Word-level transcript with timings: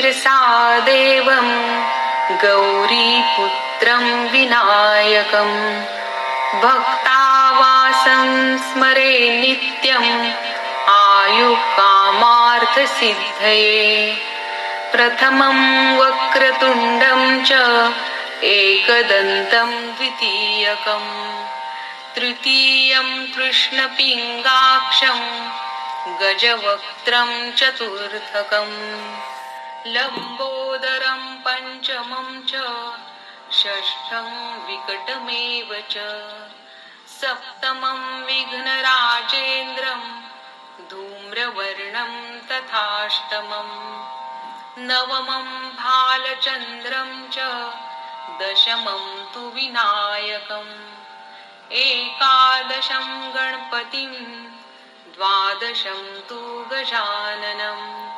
शिरसा 0.00 0.78
देवम् 0.78 1.50
गौरीपुत्रं 2.42 4.04
विनायकम् 4.28 5.82
भक्तावासं 6.62 8.28
स्मरे 8.58 9.40
नित्यम् 9.40 10.32
आयुकामार्थसिद्धये। 10.88 11.76
प्रथमं 14.92 15.58
वक्रतुण्डं 15.96 17.44
च 17.44 17.52
एकदन्तं 18.44 19.70
द्वितीयकम् 19.96 21.44
तृतीयं 22.16 23.26
कृष्णपिङ्गाक्षं 23.26 25.20
गजवक्त्रं 26.20 27.52
चतुर्थकम्। 27.52 29.29
लम्बोदरं 29.86 31.36
पञ्चमं 31.36 32.42
च 32.42 32.52
षष्ठं 33.52 34.58
विकटमेव 34.66 35.82
च। 35.90 35.94
सप्तमं 37.20 38.24
विघ्नराजेन्द्रं 38.24 40.02
धूम्रवर्णं 40.86 42.40
तथाष्टमम् 42.40 44.00
नवमं 44.78 45.76
भालचन्द्रं 45.76 47.28
च 47.28 47.38
दशमं 48.40 49.32
तु 49.34 49.40
विनायकम्। 49.40 50.90
एकादशं 51.72 53.34
गणपतिं 53.34 54.12
द्वादशं 55.12 56.20
तु 56.20 56.66
गजाननम्। 56.72 58.09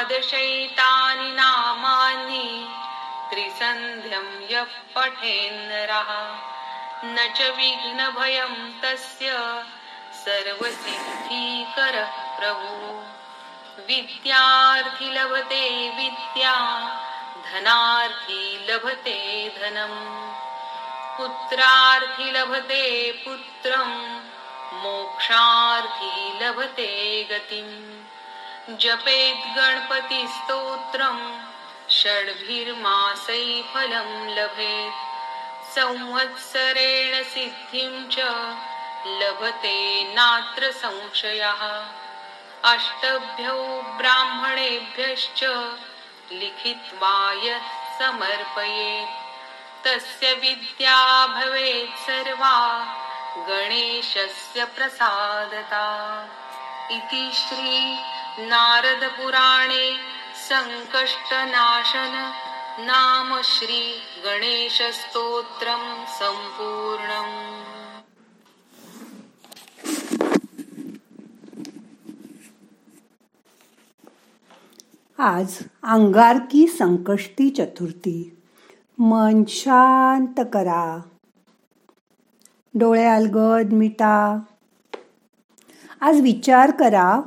द्वादशैतानि 0.00 1.32
नामानि 1.32 2.68
त्रिसन्ध्यं 3.30 4.28
यः 4.50 4.70
पठेन्नरः 4.94 6.10
न 7.04 7.34
च 7.36 7.40
विघ्नभयं 7.40 8.54
तस्य 8.80 9.28
सर्वसिद्धिकरः 10.24 12.12
प्रभु। 12.38 12.70
विद्यार्थी 13.86 15.10
लभते 15.10 15.90
विद्या 15.90 16.54
धनार्थी 17.50 18.66
लभते 18.70 19.18
धनम् 19.60 20.32
पुत्रार्थी 21.18 22.30
लभते 22.30 23.12
पुत्रम् 23.12 24.20
मोक्षार्थी 24.82 26.44
लभते 26.44 26.90
गतिम्। 27.32 28.09
जपेत् 28.68 29.56
गणपतिस्तोत्रम् 29.56 31.40
षड्भिर्मासै 31.90 33.62
फलं 33.74 34.28
लभेत्। 34.28 35.10
संवत्सरेण 35.74 37.22
सिद्धिं 37.22 38.08
च 38.08 38.18
लभते 39.06 40.04
नात्र 40.14 40.70
संशयः। 40.72 41.62
अष्टभ्यो 42.64 43.82
ब्राह्मणेभ्यश्च 43.82 45.44
लिखित्वा 46.32 47.32
यः 47.32 47.66
समर्पयेत् 47.98 49.16
तस्य 49.84 50.32
विद्या 50.32 51.26
भवेत् 51.26 51.98
सर्वा 51.98 52.84
गणेशस्य 53.36 54.64
प्रसादता। 54.64 55.86
इति 56.90 57.32
श्री 57.34 57.98
नारद 58.38 59.04
पुराणे 59.04 59.96
सङ्कष्टनाशन 60.48 62.30
नाम 62.78 63.40
श्री 63.44 63.94
गणेशस्तोत्रं 64.24 66.04
सम्पूर्णम् 66.06 67.62
आज 75.18 75.58
अंगारकी 75.82 76.66
संकष्टी 76.66 77.50
चतुर्थी. 77.50 78.42
मन 78.98 79.44
शांत 79.48 80.40
करा. 80.52 81.00
डोळे 82.74 83.04
अलगद 83.04 83.72
मिटा. 83.72 84.38
आज 86.00 86.20
विचार 86.20 86.70
करा 86.70 87.20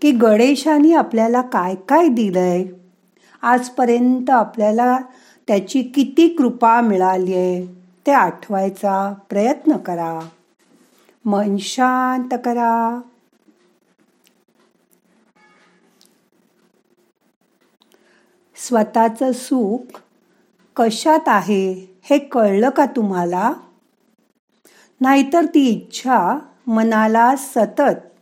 की 0.00 0.10
गणेशाने 0.10 0.94
आपल्याला 0.94 1.40
काय 1.40 1.74
काय 1.74 2.08
दिलंय? 2.08 2.64
आजपर्यंत 3.42 4.30
आपल्याला 4.30 4.98
त्याची 5.46 5.82
किती 5.82 6.28
कृपा 6.28 6.80
मिळाली 6.80 7.34
आहे 7.34 7.66
ते 8.06 8.12
आठवायचा 8.12 9.14
प्रयत्न 9.28 9.76
करा. 9.76 10.28
मन 11.24 11.56
शांत 11.56 12.34
करा. 12.44 13.00
स्वतःचं 18.56 19.32
सुख 19.32 20.00
कशात 20.76 21.20
आहे 21.26 21.98
हे 22.02 22.18
कळलं 22.18 22.70
का 22.70 22.86
तुम्हाला? 22.86 23.52
नाहीतर 25.00 25.44
ती 25.44 25.68
इच्छा 25.68 26.38
मनाला 26.66 27.36
सतत 27.36 28.13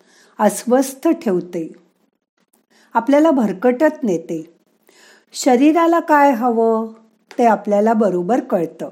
अस्वस्थ 0.43 1.09
ठेवते. 1.09 1.73
आपल्याला 2.95 3.31
भरकटत 3.31 4.03
नेते. 4.03 4.55
शरीराला 5.33 6.01
काय 6.01 6.31
हवं 6.31 6.93
ते 7.39 7.45
आपल्याला 7.47 7.93
बरोबर 7.93 8.41
कळतं. 8.41 8.89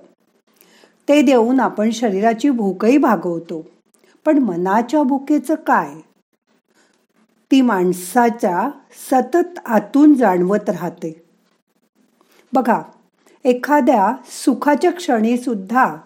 ते 1.09 1.23
देऊन 1.23 1.61
आपण 1.61 1.91
शरीराची 1.91 2.51
भूकही 2.51 2.99
भागवतो. 2.99 3.67
पण 4.27 4.39
मनाच्या 4.39 5.03
भूकेचं 5.03 5.55
काय? 5.55 5.95
ती 7.51 7.61
माणसाच्या 7.61 8.71
सतत 9.11 9.59
आतून 9.67 10.15
जाणवत 10.15 10.71
राहते. 10.71 11.25
बघा 12.53 12.83
एखाद्या 13.45 14.13
सुखाच्या 14.45 14.93
क्षणीसुद्धा 14.93 15.97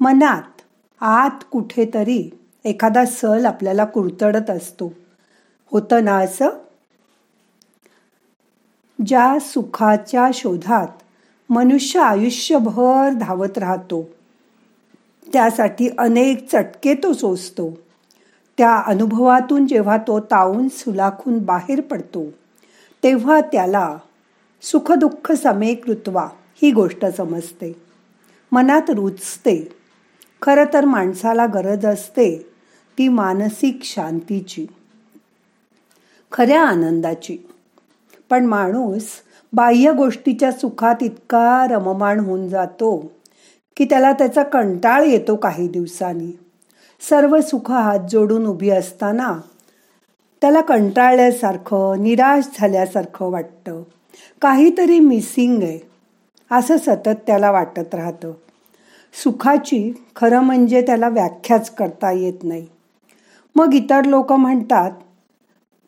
मनात 0.00 0.60
आत 1.00 1.44
कुठेतरी 1.50 2.30
एखादा 2.64 3.04
सल 3.04 3.46
आपल्याला 3.46 3.84
कुरतडत 3.84 4.50
असतो. 4.50 4.92
होतं 5.70 6.04
ना 6.04 6.16
असं? 6.16 6.48
ज्या 9.06 9.38
सुखाच्या 9.40 10.28
शोधात 10.34 10.86
मनुष्य 11.50 12.00
आयुष्यभर 12.00 13.10
धावत 13.20 13.58
राहतो 13.58 14.08
त्यासाठी 15.32 15.88
अनेक 15.98 16.48
चटके 16.52 16.94
तो 16.94 17.12
सोसतो. 17.12 17.78
त्या 18.58 18.76
अनुभवातून 18.76 19.66
जेव्हा 19.66 19.96
तो 19.96 20.20
तावून 20.20 20.68
सुलाखून 20.68 21.38
बाहेर 21.38 21.80
पडतो 21.80 22.30
तेव्हा 23.02 23.40
त्याला 23.40 23.96
सुखदुःख 24.62 25.32
समेकृत्वा 25.32 26.28
ही 26.62 26.72
गोष्ट 26.72 27.06
समजते. 27.06 27.76
मनात 28.52 28.90
रुचते. 28.90 29.76
खरं 30.42 30.64
तर 30.72 30.84
माणसाला 30.84 31.46
गरज 31.46 31.86
असते. 31.86 32.53
ती 32.98 33.08
मानसिक 33.08 33.78
शांतीची 33.82 34.66
खऱ्या 36.32 36.62
आनंदाची. 36.62 37.36
पण 38.30 38.46
माणूस 38.46 39.06
बाह्य 39.52 39.92
गोष्टीच्या 39.92 40.52
सुखात 40.52 41.02
इतका 41.02 41.66
रममाण 41.70 42.20
होऊन 42.20 42.48
जातो 42.48 43.12
की 43.76 43.84
त्याला 43.84 44.12
त्याचा 44.12 44.42
कंटाळ 44.42 45.02
येतो 45.02 45.36
काही 45.36 45.68
दिवसांनी. 45.68 46.38
सर्व 47.00 47.40
सुख 47.40 47.70
हात 47.70 47.98
जोडून 48.10 48.46
उभी 48.46 48.70
असताना 48.70 49.40
त्याला 50.40 50.60
कंटाळल्यासारखं 50.60 52.02
निराश 52.02 52.44
झाल्यासारखं 52.58 53.30
वाटतं. 53.30 53.82
काहीतरी 54.40 55.00
मिसिंग 55.00 55.62
आहे 55.62 55.78
असं 56.50 56.76
सतत 56.76 57.20
त्याला 57.26 57.50
वाटत 57.50 57.94
राहतं. 57.94 58.32
सुखाची 59.22 60.04
खरं 60.16 60.40
म्हणजे 60.40 60.82
त्याला 60.82 61.08
व्याख्याच 61.08 61.70
करता 61.70 62.12
येत 62.12 62.44
नाही. 62.44 62.66
मग 63.56 63.74
इतर 63.74 64.04
लोक 64.04 64.32
म्हणतात 64.32 64.90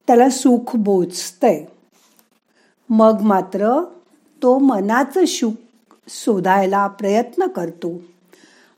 त्याला 0.06 0.28
सुख 0.30 0.76
बोचतंय 0.76 1.64
मग 2.90 3.20
मात्र 3.20 3.84
तो 4.42 4.58
मनाचं 4.58 5.24
सुख 5.24 5.94
शोधायला 6.08 6.86
प्रयत्न 6.86 7.46
करतो. 7.46 8.00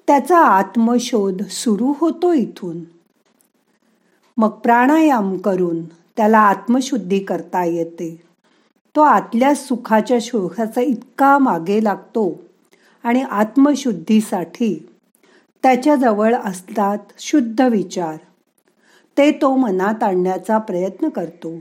त्याचा 0.07 0.39
आत्मशोध 0.39 1.43
सुरू 1.43 1.95
होतो 1.99 2.33
इथून. 2.33 2.81
मग 4.37 4.49
प्राणायाम 4.49 5.39
करून 5.39 5.85
त्याला 5.85 6.39
आत्मशुद्धी 6.39 7.19
करता 7.19 7.65
येते. 7.65 8.23
तो 8.97 9.01
आतल्या 9.01 9.55
सुखाच्या 9.55 10.19
शोधाचा 10.21 10.81
इतका 10.81 11.39
मागे 11.39 11.85
लागतो 11.85 12.41
आणि 13.03 13.23
आत्मशुद्धीसाठी 13.23 14.89
त्याच्याजवळ 15.63 16.35
असतात 16.35 16.99
शुद्ध 17.19 17.61
विचार. 17.61 18.17
ते 19.19 19.33
तो 19.33 19.57
मनात 19.57 20.03
आणण्याचा 20.03 20.59
प्रयत्न 20.59 21.09
करतो. 21.09 21.57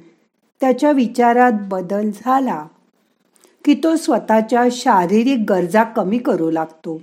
त्याच्या 0.62 0.92
विचारात 0.92 1.51
बदल 1.62 2.09
झाला 2.09 2.68
की 3.65 3.75
तो 3.83 3.95
स्वतःच्या 3.95 4.63
शारीरिक 4.71 5.45
गरजा 5.50 5.83
कमी 5.83 6.18
करू 6.18 6.51
लागतो. 6.51 7.01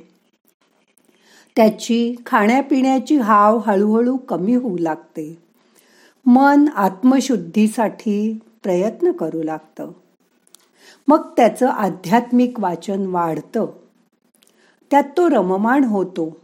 त्याची 1.56 2.14
खाण्यापिण्याची 2.26 3.16
हाव 3.16 3.58
हळूहळू 3.66 4.16
कमी 4.16 4.54
होऊ 4.54 4.78
लागते. 4.78 5.38
मन 6.26 6.68
आत्मशुद्धीसाठी 6.74 8.38
प्रयत्न 8.62 9.10
करू 9.10 9.42
लागतं. 9.42 9.90
मग 11.08 11.32
त्याचं 11.36 11.68
आध्यात्मिक 11.68 12.60
वाचन 12.60 13.06
वाढतं. 13.06 13.66
त्यात 14.90 15.04
तो 15.16 15.30
रममाण 15.30 15.84
होतो. 15.84 16.36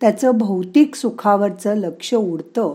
त्याचं 0.00 0.30
भौतिक 0.30 0.94
सुखावरचं 0.94 1.74
लक्ष 1.74 2.14
उडतं. 2.14 2.74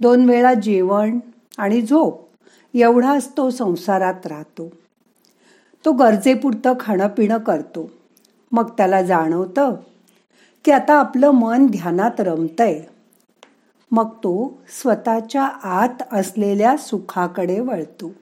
दोन 0.00 0.24
वेळा 0.24 0.54
जेवण 0.54 1.18
आणि 1.58 1.82
झोप 1.82 2.28
एवढाच 2.74 3.36
तो 3.36 3.50
संसारात 3.50 4.26
राहतो. 4.26 4.72
तो 5.84 5.92
गरजेपुरतं 5.92 6.72
खाणं 6.80 7.08
पिणं 7.08 7.38
करतो. 7.38 7.90
मग 8.52 8.70
त्याला 8.70 9.02
जाणवतं 9.02 9.74
की 10.64 10.70
आता 10.70 10.94
आपलं 10.94 11.30
मन 11.30 11.66
ध्यानात 11.66 12.10
रमतंय. 12.18 12.82
मग 13.90 14.08
तो 14.08 14.58
स्वतःच्या 14.82 15.42
आत 15.62 16.02
असलेल्या 16.12 16.76
सुखाकडे 16.76 17.60
वळतो. 17.60 18.12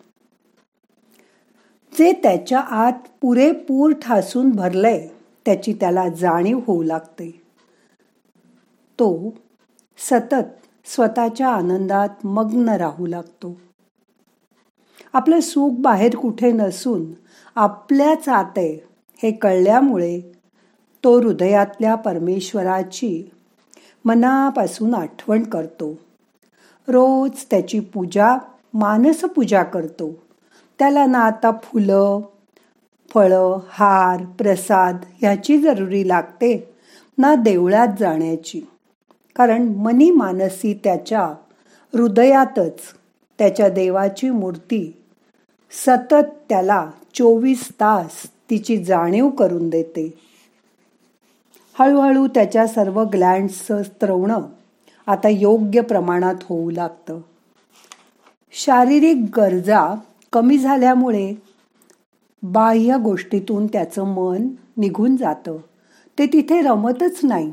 जे 1.99 2.13
त्याच्या 2.13 2.61
आत 2.61 2.93
पुरेपूर 3.21 3.93
ठासून 3.93 4.51
भरलंय 4.51 5.09
त्याची 5.45 5.73
त्याला 5.73 6.09
जाणीव 6.09 6.61
होऊ 6.67 6.83
लागते. 6.83 7.43
तो 8.99 9.35
सतत 9.99 10.67
स्वतःच्या 10.85 11.49
आनंदात 11.49 12.27
मग्न 12.27 12.69
राहू 12.69 13.07
लागतो. 13.07 13.61
आपलं 15.13 15.41
सुख 15.41 15.71
बाहेर 15.79 16.17
कुठे 16.17 16.53
नसून 16.53 17.05
आपल्याच 17.55 18.29
आत 18.29 18.45
आहे 18.57 18.87
हे 19.23 19.33
कळल्यामुळे 19.33 20.21
तो 21.05 21.21
हृदयातल्या 21.21 21.95
परमेश्वराची 21.95 23.31
मनापासून 24.05 24.95
आठवण 24.95 25.43
करतो. 25.43 25.99
रोज 26.89 27.31
त्याची 27.51 27.81
पूजा 27.81 28.37
मानसपूजा 28.75 29.63
करतो. 29.63 30.11
त्याला 30.79 31.07
ना 31.07 31.19
आता 31.19 31.51
फुलं 31.63 32.21
फळं 33.15 33.59
हार 33.69 34.25
प्रसाद 34.25 34.97
ह्याची 35.19 35.59
जरुरी 35.59 36.09
लागते 36.09 36.75
ना 37.19 37.35
देवळात 37.35 37.89
जाण्याची. 38.01 38.61
कारण 39.37 39.63
मनी 39.63 40.11
मानसी 40.11 40.81
त्याच्या 40.85 41.23
हृदयातच 41.93 42.79
त्याच्या 43.39 43.69
देवाची 43.69 44.31
मूर्ती 44.31 44.97
सतत 45.87 46.25
त्याला 46.49 46.91
चोवीस 47.15 47.69
तास 47.69 48.27
तिची 48.51 48.85
जाणीव 48.85 49.29
करून 49.29 49.69
देते. 49.69 50.19
हळूहळू 51.79 52.27
त्याच्या 52.27 52.67
सर्व 52.67 53.03
ग्लँड्सचं 53.03 53.83
स्त्रवणं 53.83 54.41
आता 55.07 55.29
योग्य 55.29 55.81
प्रमाणात 55.81 56.35
होऊ 56.43 56.71
लागतं. 56.71 57.21
शारीरिक 58.53 59.17
गरजा 59.37 59.95
कमी 60.33 60.59
झाल्यामुळे 60.59 61.35
बाह्य 62.43 62.97
गोष्टीतून 62.97 63.67
त्याचं 63.67 64.05
मन 64.05 64.49
निघून 64.77 65.17
जातं. 65.17 65.57
ते 66.19 66.27
तिथे 66.27 66.63
रमतच 66.63 67.21
नाही. 67.23 67.53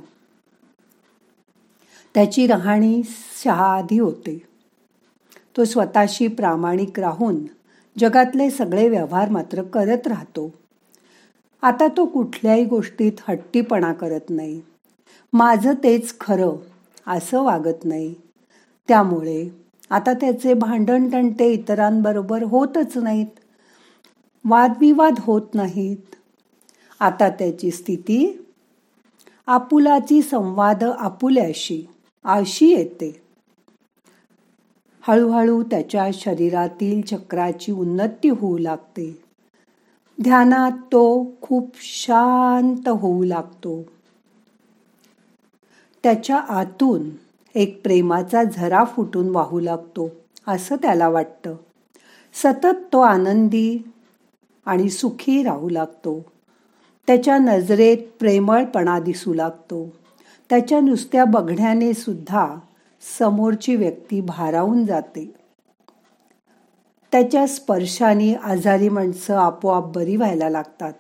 त्याची 2.14 2.48
राहणी 2.48 3.02
शहाआधी 3.44 4.00
होते. 4.00 4.42
तो 5.58 5.66
स्वतःशी 5.66 6.28
प्रामाणिक 6.28 7.00
राहून 7.00 7.46
जगातले 8.00 8.50
सगळे 8.50 8.90
व्यवहार 8.90 9.30
मात्र 9.30 9.62
करत 9.62 10.08
राहतो. 10.08 10.54
आता 11.62 11.88
तो 11.88 12.06
कुठल्याही 12.06 12.66
गोष्टीत 12.66 13.12
हट्टीपणा 13.28 13.94
करत 13.94 14.30
नाही. 14.30 14.62
माझं 15.34 15.74
तेच 15.74 16.20
खरं 16.20 16.52
असं 17.08 17.42
वागत 17.42 17.86
नाही. 17.86 18.16
त्यामुळे 18.88 19.50
आता 19.90 20.14
त्याचे 20.14 20.54
भांडण 20.54 21.14
तंटे 21.14 21.46
इतरांबरोबर 21.46 22.44
होतच 22.44 22.98
नाहीत. 22.98 23.28
वादविवाद 24.46 25.14
होत 25.20 25.42
नाहीत. 25.54 26.16
आता 27.00 27.30
त्याची 27.30 27.72
स्थिती 27.72 28.46
आपुलाची 29.48 30.22
संवाद 30.22 30.84
आपुल्याशी. 30.84 31.84
आशी 32.30 32.70
येते. 32.70 33.22
हळूहळू 35.02 35.64
त्याच्या 35.64 36.10
शरीरातील 36.14 37.02
चक्राची 37.02 37.72
उन्नती 37.72 38.30
होऊ 38.30 38.58
लागते. 38.58 39.22
ध्यानात 40.22 40.72
तो 40.72 41.32
खूप 41.42 41.70
शांत 41.76 42.90
होऊ 42.90 43.24
लागतो. 43.24 43.84
त्याच्या 46.04 46.38
आतून 46.38 47.10
एक 47.56 47.84
प्रेमाचा 47.84 48.44
झरा 48.44 48.84
फुटून 48.84 49.30
वाहू 49.30 49.60
लागतो 49.60 50.10
असं 50.48 50.76
त्याला 50.76 51.10
वाटतं. 51.10 51.56
सतत 52.34 52.94
तो 52.94 53.00
आनंदी 53.00 53.78
आणि 54.66 54.90
सुखी 54.90 55.44
राहू 55.44 55.70
लागतो. 55.70 56.26
त्याच्या 57.08 57.38
नजरेत 57.38 57.98
प्रेमळपणा 58.20 59.00
दिसू 59.00 59.34
लागतो. 59.34 59.94
त्याच्या 60.50 60.80
नुसत्या 60.80 61.26
बघण्याने 61.26 61.94
सुद्धा 61.94 62.56
समोरची 63.20 63.76
व्यक्ती 63.76 64.22
भारावून 64.22 64.86
जाते. 64.86 65.34
त्याच्या 67.12 67.48
स्पर्शाने 67.48 68.34
आजारी 68.34 68.90
माणसं 68.90 69.36
आपोआप 69.36 69.86
बरी 69.86 70.16
व्हायला 70.16 70.50
लागतात. 70.50 70.94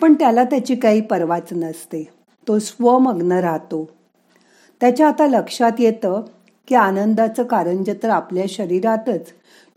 पण 0.00 0.14
त्याला 0.14 0.44
त्याची 0.44 0.74
काही 0.74 1.00
पर्वाच 1.00 1.48
नसते. 1.52 2.08
तो 2.48 2.58
स्वमग्न 2.58 3.32
राहतो. 3.32 3.88
त्याच्या 4.80 5.08
आता 5.08 5.26
लक्षात 5.26 5.72
येतं 5.78 6.22
की 6.68 6.74
आनंदाचं 6.74 7.42
कारंज 7.42 7.90
तर 8.02 8.08
आपल्या 8.08 8.44
शरीरातच 8.48 9.28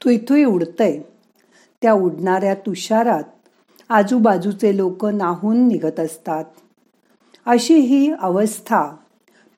थुईथुई 0.03 0.43
उडतंय. 0.43 0.99
त्या 1.81 1.93
उडणाऱ्या 1.93 2.53
तुषारात 2.53 3.23
आजूबाजूचे 3.89 4.77
लोक 4.77 5.05
नाहून 5.05 5.67
निघत 5.67 5.99
असतात. 5.99 6.45
अशी 7.47 7.73
ही 7.73 8.11
अवस्था 8.21 8.95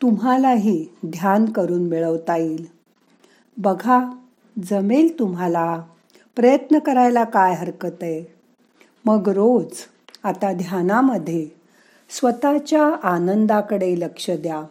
तुम्हालाही 0.02 0.88
ध्यान 1.06 1.46
करून 1.46 1.88
मिळवता 1.88 2.38
येईल. 2.38 2.66
बघा 3.58 4.12
जमेल 4.64 5.20
तुम्हाला. 5.20 5.84
प्रयत्न 6.36 6.80
करायला 6.80 7.24
काय 7.24 7.54
हरकत 7.54 7.98
आहे? 8.02 8.34
मग 9.06 9.30
रोज 9.30 9.72
आता 10.24 10.54
ध्यानामध्ये 10.54 11.50
स्वतःच्या 12.10 12.84
आनंदाकडे 13.04 14.00
लक्ष 14.00 14.30
द्या. 14.30 14.64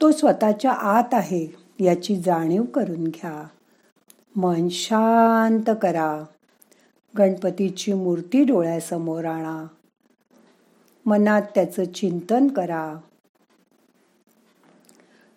तो 0.00 0.12
स्वतःच्या 0.12 0.72
आत 0.72 1.14
आहे 1.14 1.56
याची 1.80 2.16
जाणीव 2.16 2.62
करून 2.62 3.04
घ्या. 3.04 3.46
मन 4.36 4.68
शांत 4.70 5.70
करा. 5.82 6.24
गणपतीची 7.18 7.92
मूर्ती 7.92 8.44
डोळ्यासमोर 8.44 9.24
आणा. 9.24 9.66
मनात 11.06 11.42
त्याचं 11.54 11.84
चिंतन 11.84 12.48
करा. 12.48 12.96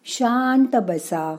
शांत 0.06 0.76
बसा. 0.76 1.36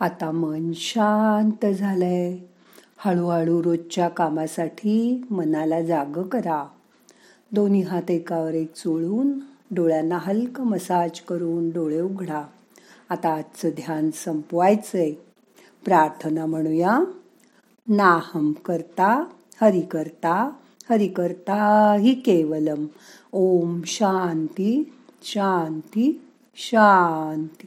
आता 0.00 0.30
मन 0.30 0.70
शांत 0.74 1.66
झालंय. 1.66 2.38
हळूहळू 2.98 3.62
रोजच्या 3.62 4.08
कामासाठी 4.08 5.24
मनाला 5.30 5.82
जाग 5.82 6.22
करा. 6.22 6.66
दोन्ही 7.52 7.80
हात 7.80 8.10
एकावर 8.10 8.54
एक 8.54 8.74
चोळून 8.74 9.38
डोळ्यांना 9.70 10.18
हलक 10.20 10.60
मसाज 10.60 11.20
करून 11.20 11.70
डोळे 11.70 12.00
उघडा. 12.00 12.44
आता 13.08 13.34
आजचं 13.34 13.68
ध्यान 13.68 14.10
संपवायचंय. 14.10 15.12
प्रार्थना 15.84 16.46
म्हणूया. 16.46 17.00
नाहम 17.88 18.52
करता 18.52 19.24
हरि 19.60 19.80
करता 19.80 20.50
हरि 20.90 21.08
करता 21.08 21.92
हि 22.00 22.14
केवलम. 22.14 22.86
ओम 23.32 23.80
शांती 23.86 24.92
शांती 25.22 26.20
शांती. 26.56 27.66